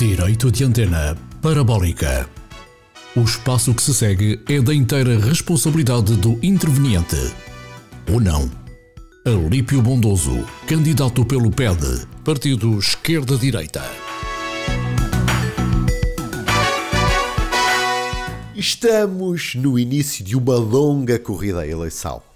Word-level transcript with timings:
Direito 0.00 0.50
de 0.50 0.64
antena 0.64 1.14
parabólica. 1.42 2.26
O 3.14 3.20
espaço 3.20 3.74
que 3.74 3.82
se 3.82 3.92
segue 3.92 4.40
é 4.48 4.58
da 4.58 4.74
inteira 4.74 5.20
responsabilidade 5.20 6.16
do 6.16 6.38
interveniente. 6.42 7.18
Ou 8.10 8.18
não. 8.18 8.50
Alípio 9.26 9.82
Bondoso, 9.82 10.42
candidato 10.66 11.22
pelo 11.26 11.50
PED, 11.50 12.06
Partido 12.24 12.78
Esquerda-Direita. 12.78 13.82
Estamos 18.56 19.54
no 19.54 19.78
início 19.78 20.24
de 20.24 20.34
uma 20.34 20.56
longa 20.56 21.18
corrida 21.18 21.60
à 21.60 21.68
eleição. 21.68 22.29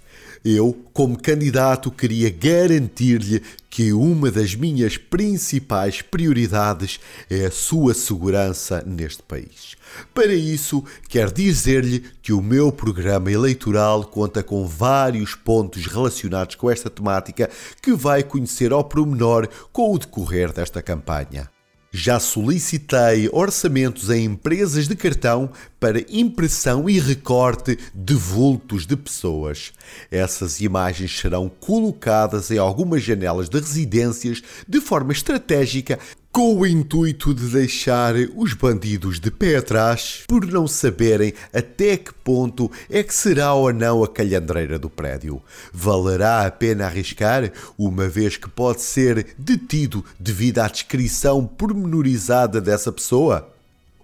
Eu, 0.47 0.77
como 0.93 1.19
candidato, 1.19 1.89
queria 1.89 2.29
garantir-lhe 2.29 3.41
que 3.67 3.91
uma 3.91 4.29
das 4.29 4.53
minhas 4.53 4.95
principais 4.95 6.03
prioridades 6.03 6.99
é 7.27 7.47
a 7.47 7.51
sua 7.51 7.95
segurança 7.95 8.83
neste 8.85 9.23
país. 9.23 9.75
Para 10.13 10.35
isso, 10.35 10.83
quero 11.09 11.31
dizer-lhe 11.31 12.05
que 12.21 12.31
o 12.31 12.43
meu 12.43 12.71
programa 12.71 13.31
eleitoral 13.31 14.03
conta 14.03 14.43
com 14.43 14.67
vários 14.67 15.33
pontos 15.33 15.87
relacionados 15.87 16.53
com 16.53 16.69
esta 16.69 16.91
temática 16.91 17.49
que 17.81 17.93
vai 17.93 18.21
conhecer 18.21 18.71
ao 18.71 18.83
promenor 18.83 19.49
com 19.73 19.95
o 19.95 19.97
decorrer 19.97 20.53
desta 20.53 20.79
campanha. 20.79 21.54
Já 21.97 22.19
solicitei 22.19 23.29
orçamentos 23.31 24.09
a 24.09 24.17
empresas 24.17 24.85
de 24.85 24.97
cartão 24.97 25.49
para 25.79 26.03
impressão 26.09 26.89
e 26.89 26.99
recorte 26.99 27.79
de 27.93 28.13
vultos 28.13 28.85
de 28.85 28.97
pessoas. 28.97 29.71
Essas 30.11 30.59
imagens 30.59 31.17
serão 31.17 31.47
colocadas 31.47 32.51
em 32.51 32.57
algumas 32.57 33.01
janelas 33.01 33.47
de 33.47 33.57
residências 33.57 34.43
de 34.67 34.81
forma 34.81 35.13
estratégica 35.13 35.97
com 36.35 36.53
o 36.53 36.67
intuito 36.67 37.33
de 37.33 37.47
deixar 37.47 38.13
os 38.35 38.53
bandidos 38.53 39.21
de 39.21 39.31
pé 39.31 39.55
atrás 39.55 40.23
por 40.27 40.45
não 40.45 40.67
saberem 40.67 41.33
até 41.53 41.95
que 41.95 42.13
ponto 42.13 42.69
é 42.89 43.01
que 43.01 43.13
será 43.13 43.53
ou 43.53 43.71
não 43.71 44.03
a 44.03 44.07
calhandreira 44.09 44.77
do 44.77 44.89
prédio. 44.89 45.41
Valerá 45.71 46.45
a 46.45 46.51
pena 46.51 46.87
arriscar, 46.87 47.53
uma 47.77 48.09
vez 48.09 48.35
que 48.35 48.49
pode 48.49 48.81
ser 48.81 49.27
detido 49.39 50.03
devido 50.19 50.59
à 50.59 50.67
descrição 50.67 51.47
pormenorizada 51.47 52.59
dessa 52.59 52.91
pessoa? 52.91 53.54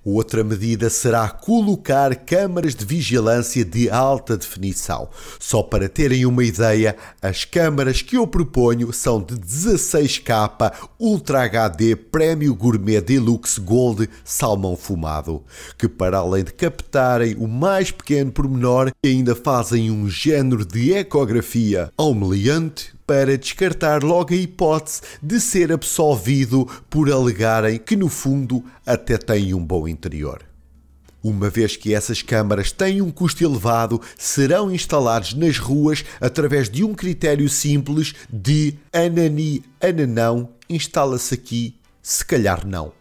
Outra 0.03 0.43
medida 0.43 0.89
será 0.89 1.29
colocar 1.29 2.15
câmaras 2.15 2.73
de 2.73 2.83
vigilância 2.83 3.63
de 3.63 3.87
alta 3.87 4.35
definição. 4.35 5.07
Só 5.39 5.61
para 5.61 5.87
terem 5.87 6.25
uma 6.25 6.43
ideia, 6.43 6.95
as 7.21 7.45
câmaras 7.45 8.01
que 8.01 8.17
eu 8.17 8.25
proponho 8.25 8.91
são 8.91 9.21
de 9.21 9.35
16K 9.35 10.73
Ultra 10.99 11.43
HD 11.43 11.95
Prémio 11.95 12.55
Gourmet 12.55 12.99
Deluxe 12.99 13.61
Gold 13.61 14.09
Salmão 14.23 14.75
Fumado, 14.75 15.43
que 15.77 15.87
para 15.87 16.17
além 16.17 16.45
de 16.45 16.53
captarem 16.53 17.35
o 17.35 17.47
mais 17.47 17.91
pequeno 17.91 18.31
pormenor, 18.31 18.91
ainda 19.05 19.35
fazem 19.35 19.91
um 19.91 20.09
género 20.09 20.65
de 20.65 20.93
ecografia 20.93 21.91
humilhante 21.95 22.99
para 23.11 23.37
descartar 23.37 24.05
logo 24.05 24.33
a 24.33 24.37
hipótese 24.37 25.01
de 25.21 25.37
ser 25.41 25.69
absolvido 25.73 26.65
por 26.89 27.11
alegarem 27.11 27.77
que, 27.77 27.97
no 27.97 28.07
fundo, 28.07 28.63
até 28.85 29.17
tem 29.17 29.53
um 29.53 29.59
bom 29.59 29.85
interior. 29.85 30.45
Uma 31.21 31.49
vez 31.49 31.75
que 31.75 31.93
essas 31.93 32.21
câmaras 32.21 32.71
têm 32.71 33.01
um 33.01 33.11
custo 33.11 33.43
elevado, 33.43 33.99
serão 34.17 34.73
instalados 34.73 35.33
nas 35.33 35.57
ruas 35.57 36.05
através 36.21 36.69
de 36.69 36.85
um 36.85 36.93
critério 36.93 37.49
simples 37.49 38.15
de 38.31 38.75
anani 38.93 39.61
ananão, 39.81 40.47
instala-se 40.69 41.33
aqui, 41.33 41.75
se 42.01 42.23
calhar 42.23 42.65
não. 42.65 42.93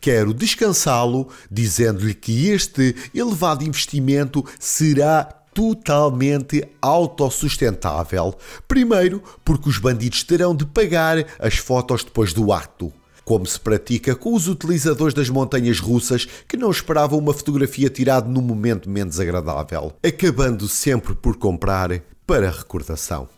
Quero 0.00 0.34
descansá-lo 0.34 1.28
dizendo-lhe 1.48 2.12
que 2.12 2.48
este 2.48 2.96
elevado 3.14 3.62
investimento 3.62 4.44
será 4.58 5.43
totalmente 5.54 6.66
autossustentável. 6.82 8.34
Primeiro, 8.66 9.22
porque 9.44 9.68
os 9.68 9.78
bandidos 9.78 10.24
terão 10.24 10.54
de 10.54 10.66
pagar 10.66 11.24
as 11.38 11.56
fotos 11.56 12.04
depois 12.04 12.32
do 12.32 12.52
ato. 12.52 12.92
Como 13.24 13.46
se 13.46 13.58
pratica 13.58 14.14
com 14.14 14.34
os 14.34 14.48
utilizadores 14.48 15.14
das 15.14 15.30
montanhas 15.30 15.80
russas 15.80 16.26
que 16.46 16.58
não 16.58 16.70
esperavam 16.70 17.18
uma 17.18 17.32
fotografia 17.32 17.88
tirada 17.88 18.28
num 18.28 18.42
momento 18.42 18.90
menos 18.90 19.18
agradável, 19.18 19.94
acabando 20.02 20.68
sempre 20.68 21.14
por 21.14 21.36
comprar 21.36 22.02
para 22.26 22.50
recordação. 22.50 23.28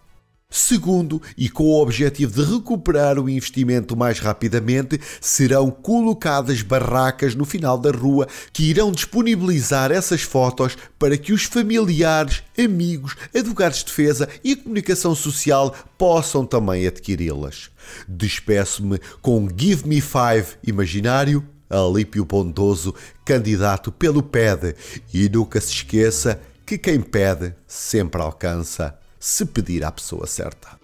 Segundo, 0.49 1.21
e 1.37 1.49
com 1.49 1.65
o 1.65 1.83
objetivo 1.83 2.33
de 2.33 2.51
recuperar 2.51 3.19
o 3.19 3.29
investimento 3.29 3.97
mais 3.97 4.21
rapidamente, 4.21 5.01
serão 5.21 5.71
colocadas 5.71 6.63
barracas 6.63 7.35
no 7.35 7.45
final 7.45 7.77
da 7.77 7.91
rua 7.91 8.29
que 8.53 8.71
irão 8.71 8.93
disponibilizar 8.93 9.91
essas 9.91 10.23
fotos 10.23 10.77
para 10.99 11.19
que 11.19 11.33
os 11.33 11.45
familiares, 11.45 12.45
amigos, 12.57 13.17
advogados 13.35 13.81
de 13.81 13.87
defesa 13.87 14.29
e 14.43 14.53
a 14.53 14.57
comunicação 14.57 15.15
social 15.15 15.75
possam 15.99 16.47
também 16.47 16.87
adquiri-las. 16.87 17.71
Despeço-me 18.09 19.01
com 19.21 19.49
Give 19.49 19.87
Me 19.87 20.01
Five 20.01 20.57
imaginário, 20.65 21.45
Alípio 21.69 22.25
Pontoso, 22.25 22.95
candidato 23.25 23.91
pelo 23.91 24.23
PED, 24.23 24.77
e 25.13 25.29
nunca 25.29 25.61
se 25.61 25.73
esqueça 25.73 26.41
que 26.65 26.79
quem 26.79 27.01
pede 27.01 27.53
sempre 27.67 28.23
alcança 28.23 28.97
se 29.19 29.47
pedir 29.47 29.85
à 29.85 29.93
pessoa 29.93 30.27
certa. 30.27 30.79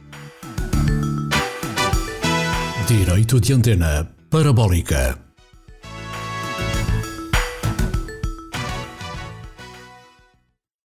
Direito 2.86 3.40
de 3.40 3.52
antena 3.52 4.08
parabólica. 4.28 5.21